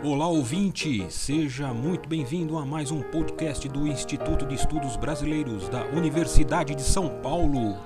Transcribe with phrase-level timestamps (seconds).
[0.00, 5.86] Olá ouvinte, seja muito bem-vindo a mais um podcast do Instituto de Estudos Brasileiros da
[5.86, 7.76] Universidade de São Paulo.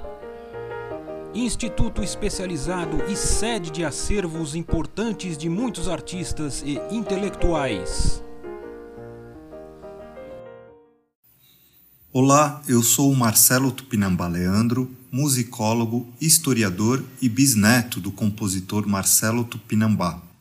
[1.35, 8.23] Instituto especializado e sede de acervos importantes de muitos artistas e intelectuais.
[12.13, 20.32] Olá, eu sou o Marcelo Tupinambá Leandro, musicólogo, historiador e bisneto do compositor Marcelo Tupinambá.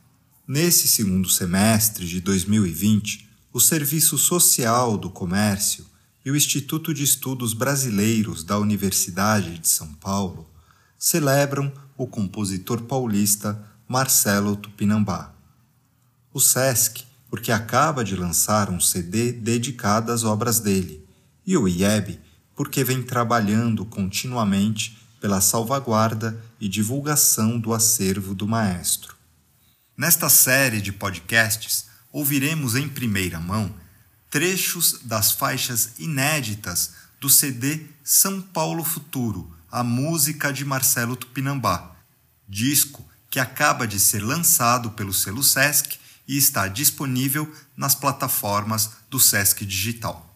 [0.47, 5.85] Nesse segundo semestre de 2020, o Serviço Social do Comércio
[6.25, 10.49] e o Instituto de Estudos Brasileiros da Universidade de São Paulo
[10.97, 15.31] celebram o compositor paulista Marcelo Tupinambá.
[16.33, 21.05] O SESC, porque acaba de lançar um CD dedicado às obras dele,
[21.45, 22.19] e o IEB,
[22.55, 29.20] porque vem trabalhando continuamente pela salvaguarda e divulgação do acervo do maestro.
[29.97, 33.73] Nesta série de podcasts, ouviremos em primeira mão
[34.29, 41.91] trechos das faixas inéditas do CD São Paulo Futuro, a música de Marcelo Tupinambá,
[42.47, 49.19] disco que acaba de ser lançado pelo selo Sesc e está disponível nas plataformas do
[49.19, 50.27] Sesc Digital.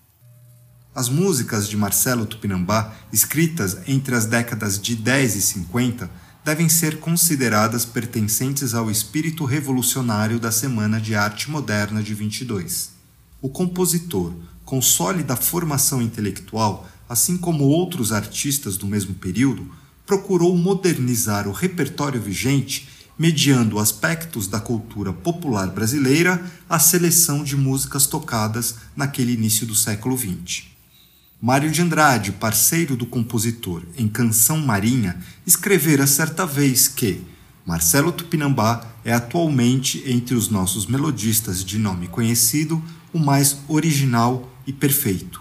[0.93, 6.09] As músicas de Marcelo Tupinambá, escritas entre as décadas de 10 e 50,
[6.45, 12.91] devem ser consideradas pertencentes ao espírito revolucionário da Semana de Arte Moderna de 22.
[13.41, 14.31] O compositor,
[14.63, 19.71] com sólida formação intelectual, assim como outros artistas do mesmo período,
[20.05, 28.05] procurou modernizar o repertório vigente mediando aspectos da cultura popular brasileira à seleção de músicas
[28.05, 30.74] tocadas naquele início do século XX.
[31.45, 35.15] Mário de Andrade, parceiro do compositor em Canção Marinha,
[35.45, 37.23] escrevera certa vez que
[37.63, 44.73] Marcelo Tupinambá é atualmente entre os nossos melodistas de nome conhecido o mais original e
[44.73, 45.39] perfeito.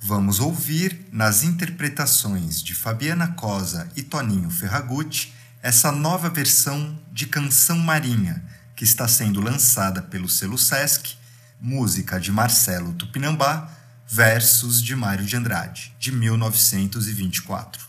[0.00, 7.78] Vamos ouvir, nas interpretações de Fabiana Cosa e Toninho Ferragutti, essa nova versão de Canção
[7.78, 8.44] Marinha,
[8.76, 11.16] que está sendo lançada pelo selo Sesc,
[11.60, 13.73] música de Marcelo Tupinambá
[14.06, 17.82] Versos de Mário de Andrade, de 1924.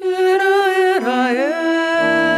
[0.00, 2.37] Era, era, era.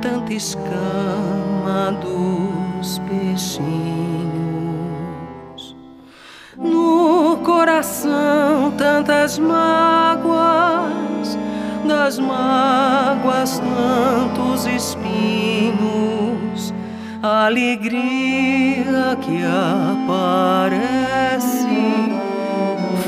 [0.00, 3.66] Tanta escama dos peixinhos.
[6.56, 11.38] No coração, tantas mágoas,
[11.86, 16.74] das mágoas, tantos espinhos,
[17.22, 21.00] alegria que aparece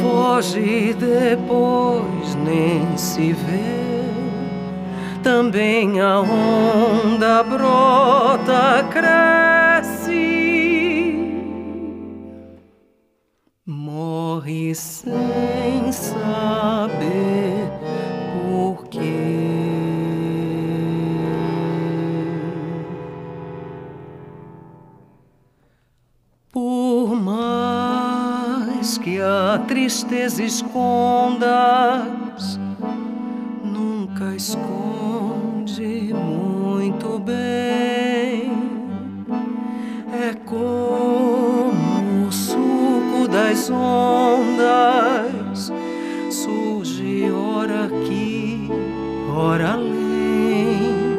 [0.02, 3.34] foge depois nem se.
[5.22, 10.12] Também a onda brota, cresce,
[13.64, 17.70] morre sem saber
[18.34, 19.00] por quê.
[26.50, 31.46] Por mais que a tristeza escondas,
[33.62, 34.91] nunca esconde
[43.62, 45.72] das ondas,
[46.30, 48.68] surge ora aqui,
[49.32, 51.16] ora além.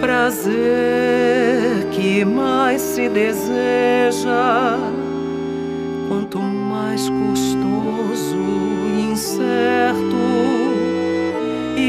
[0.00, 4.76] Prazer que mais se deseja
[6.08, 8.36] quanto mais custoso
[8.94, 10.16] e incerto,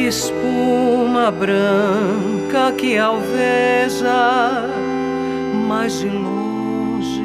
[0.08, 4.70] espuma branca que alveja
[5.68, 7.24] mais de longe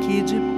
[0.00, 0.53] que de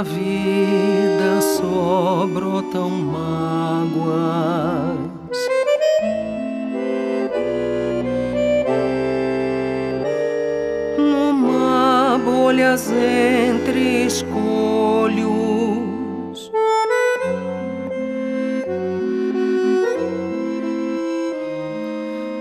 [0.00, 4.16] Na vida só brotam mágoas.
[10.96, 15.30] Numa folhas entre escolhos.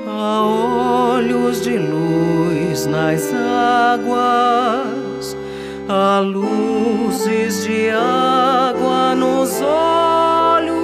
[0.07, 0.41] Há
[1.17, 4.48] olhos de luz nas águas,
[5.91, 10.83] há luzes de água nos olhos,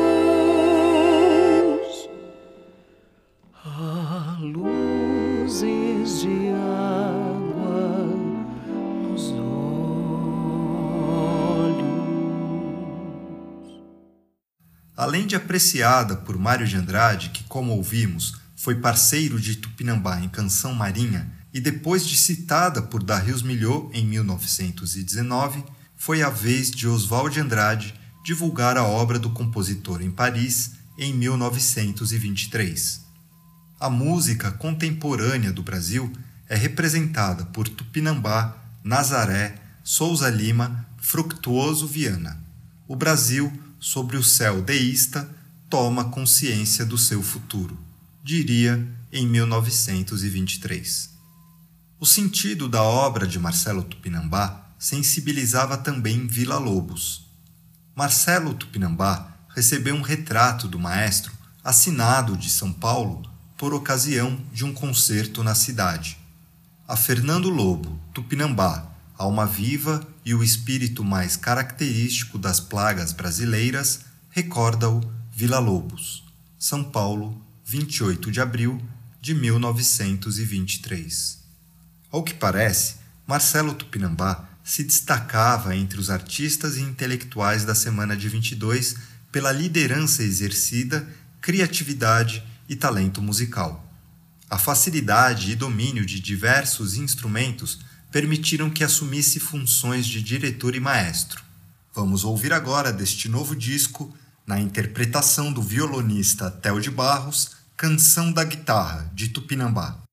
[3.63, 8.07] há luzes de água
[9.03, 9.45] nos olhos.
[14.97, 20.29] Além de apreciada por Mário de Andrade, que, como ouvimos, foi parceiro de Tupinambá em
[20.29, 25.63] Canção Marinha e depois de citada por Darius Milhaud em 1919,
[25.95, 31.13] foi a vez de Oswald de Andrade divulgar a obra do compositor em Paris em
[31.13, 33.05] 1923.
[33.79, 36.11] A música contemporânea do Brasil
[36.49, 42.37] é representada por Tupinambá, Nazaré, Souza Lima, Fructuoso Viana.
[42.85, 43.49] O Brasil,
[43.79, 45.25] sobre o céu deísta,
[45.69, 47.79] toma consciência do seu futuro,
[48.21, 51.14] diria em 1923.
[51.97, 57.25] O sentido da obra de Marcelo Tupinambá sensibilizava também Vila Lobos.
[57.95, 61.31] Marcelo Tupinambá recebeu um retrato do maestro
[61.63, 63.23] assinado de São Paulo
[63.57, 66.17] por ocasião de um concerto na cidade.
[66.85, 74.99] A Fernando Lobo, Tupinambá, alma viva e o espírito mais característico das plagas brasileiras, recorda-o
[75.31, 76.25] Vila Lobos,
[76.59, 78.81] São Paulo, 28 de abril
[79.21, 81.44] de 1923.
[82.11, 82.95] Ao que parece,
[83.27, 88.95] Marcelo Tupinambá se destacava entre os artistas e intelectuais da semana de 22
[89.31, 91.07] pela liderança exercida,
[91.41, 93.85] criatividade e talento musical.
[94.49, 97.79] A facilidade e domínio de diversos instrumentos
[98.11, 101.43] permitiram que assumisse funções de diretor e maestro.
[101.93, 104.15] Vamos ouvir agora deste novo disco,
[104.47, 110.04] na interpretação do violonista Theo de Barros, Canção da Guitarra, de Tupinambá.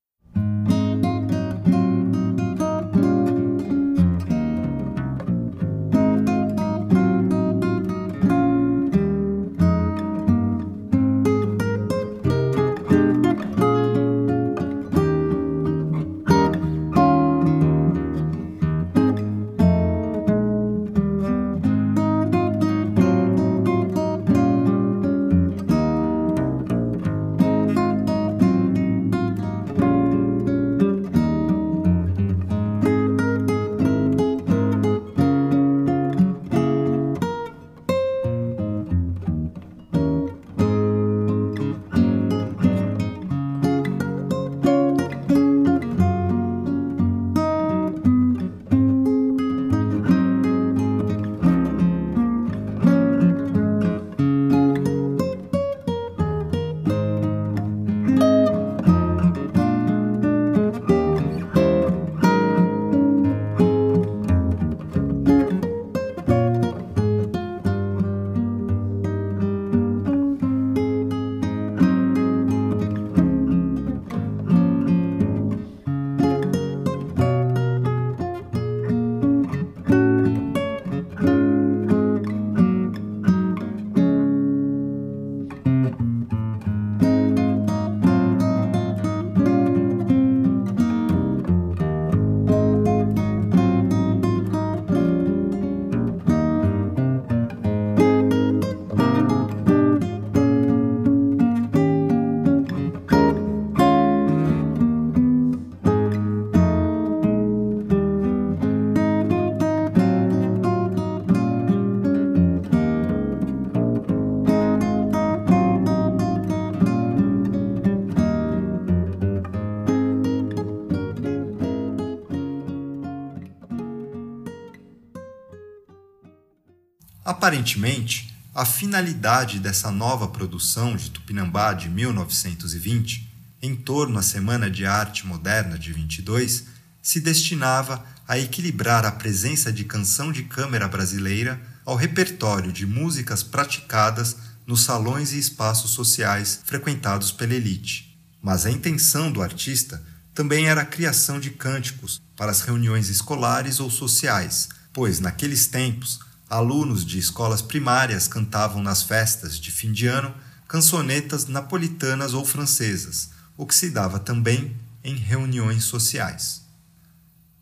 [127.43, 133.29] Aparentemente, a finalidade dessa nova produção de Tupinambá de 1920,
[133.61, 136.63] em torno à Semana de Arte Moderna de 22,
[137.01, 143.43] se destinava a equilibrar a presença de canção de câmara brasileira ao repertório de músicas
[143.43, 148.17] praticadas nos salões e espaços sociais frequentados pela elite.
[148.41, 150.01] Mas a intenção do artista
[150.33, 156.21] também era a criação de cânticos para as reuniões escolares ou sociais, pois naqueles tempos
[156.53, 160.31] alunos de escolas primárias cantavam nas festas de fim de ano
[160.67, 166.61] cançonetas napolitanas ou francesas, o que se dava também em reuniões sociais.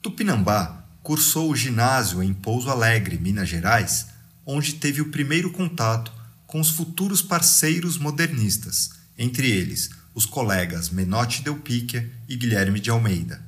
[0.01, 4.07] Tupinambá cursou o ginásio em Pouso Alegre, Minas Gerais,
[4.45, 6.11] onde teve o primeiro contato
[6.45, 12.89] com os futuros parceiros modernistas, entre eles os colegas Menotti Del Picchia e Guilherme de
[12.89, 13.41] Almeida.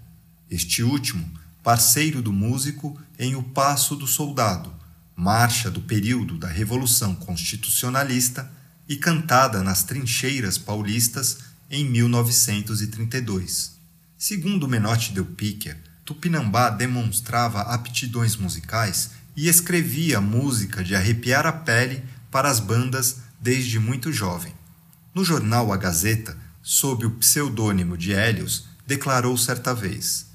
[0.50, 1.30] Este último,
[1.62, 4.83] parceiro do músico em O Passo do Soldado,
[5.16, 8.52] marcha do período da Revolução Constitucionalista
[8.88, 11.40] e cantada nas trincheiras paulistas
[11.70, 13.74] em 1932.
[14.18, 22.04] Segundo Menotti Del Picchia, Tupinambá demonstrava aptidões musicais e escrevia música de arrepiar a pele
[22.30, 24.54] para as bandas desde muito jovem.
[25.14, 30.28] No jornal A Gazeta, sob o pseudônimo de Hélios, declarou certa vez: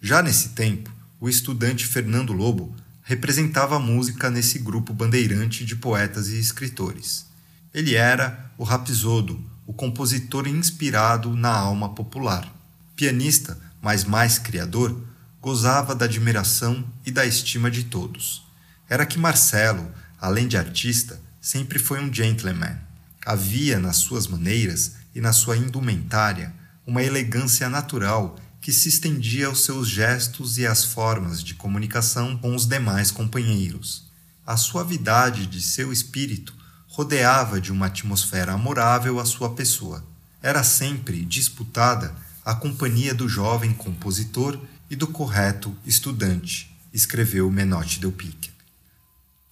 [0.00, 2.74] Já nesse tempo, o estudante Fernando Lobo
[3.10, 7.26] representava a música nesse grupo bandeirante de poetas e escritores.
[7.74, 12.48] Ele era o Rapsodo, o compositor inspirado na alma popular.
[12.94, 14.96] Pianista, mas mais criador,
[15.40, 18.46] gozava da admiração e da estima de todos.
[18.88, 19.90] Era que Marcelo,
[20.20, 22.78] além de artista, sempre foi um gentleman.
[23.26, 26.54] Havia nas suas maneiras e na sua indumentária
[26.86, 32.54] uma elegância natural que se estendia aos seus gestos e às formas de comunicação com
[32.54, 34.04] os demais companheiros.
[34.46, 36.54] A suavidade de seu espírito
[36.86, 40.04] rodeava de uma atmosfera amorável a sua pessoa.
[40.42, 42.14] Era sempre disputada
[42.44, 48.52] a companhia do jovem compositor e do correto estudante, escreveu Menotti Del Picchia.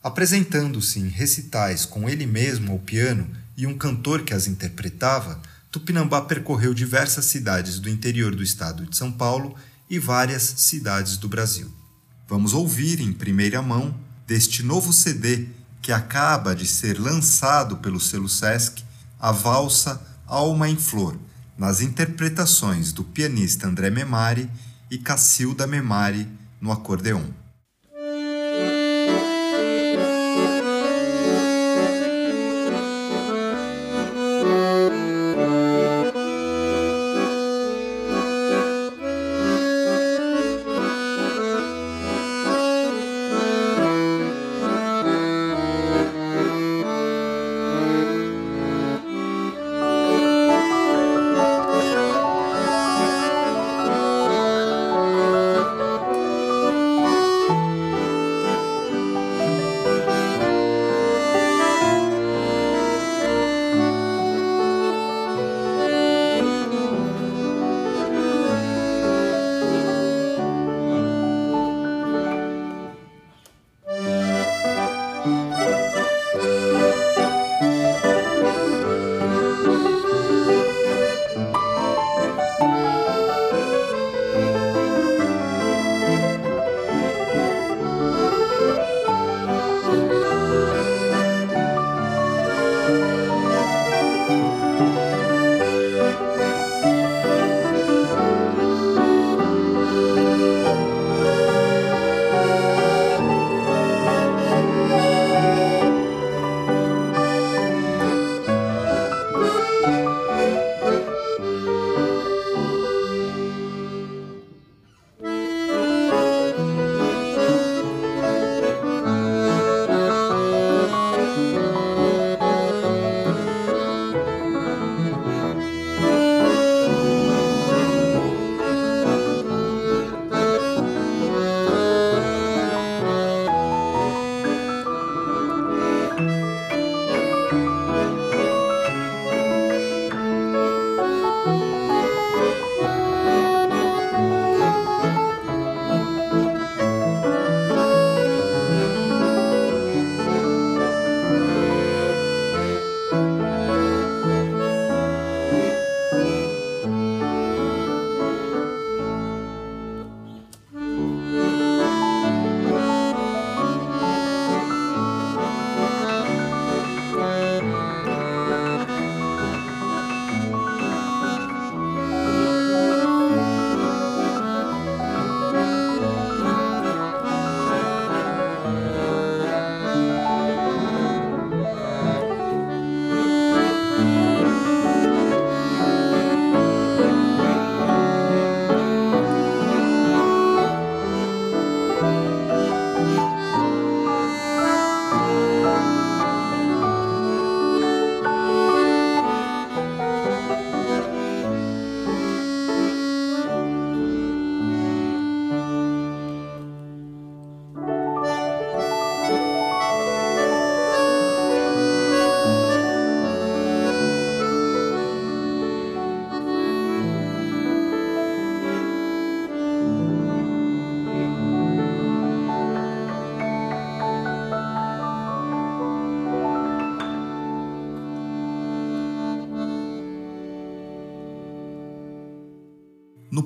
[0.03, 6.23] Apresentando-se em recitais com ele mesmo ao piano e um cantor que as interpretava, Tupinambá
[6.23, 9.55] percorreu diversas cidades do interior do estado de São Paulo
[9.89, 11.71] e várias cidades do Brasil.
[12.27, 13.95] Vamos ouvir em primeira mão
[14.27, 15.49] deste novo CD
[15.83, 18.83] que acaba de ser lançado pelo selo Sesc,
[19.21, 21.19] a valsa Alma em Flor,
[21.57, 24.51] nas interpretações do pianista André Memari
[24.91, 26.29] e Cacilda Memari
[26.61, 27.25] no acordeon.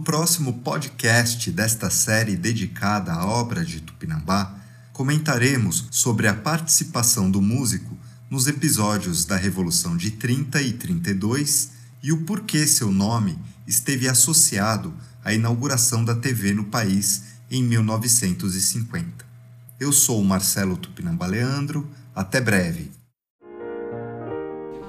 [0.02, 4.52] Próximo podcast desta série dedicada à obra de Tupinambá,
[4.92, 7.96] comentaremos sobre a participação do músico
[8.28, 11.70] nos episódios da Revolução de 30 e 32
[12.02, 14.92] e o porquê seu nome esteve associado
[15.24, 19.24] à inauguração da TV no país em 1950.
[19.78, 22.90] Eu sou Marcelo Tupinambá Leandro, até breve.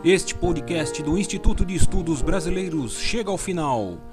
[0.03, 4.12] Este podcast do Instituto de Estudos Brasileiros chega ao final.